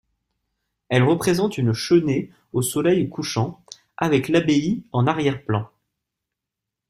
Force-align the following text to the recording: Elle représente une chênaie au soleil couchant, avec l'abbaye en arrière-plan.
Elle 0.89 1.03
représente 1.03 1.59
une 1.59 1.73
chênaie 1.73 2.31
au 2.53 2.63
soleil 2.63 3.07
couchant, 3.07 3.63
avec 3.97 4.29
l'abbaye 4.29 4.83
en 4.93 5.05
arrière-plan. 5.05 5.69